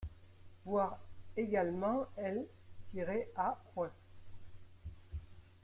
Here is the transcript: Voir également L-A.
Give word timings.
Voir 0.65 0.97
également 1.37 2.07
L-A. 2.25 3.57